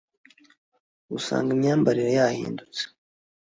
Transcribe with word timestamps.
usanga 1.17 1.49
imyambarire 1.53 2.11
yahindutse 2.19 2.81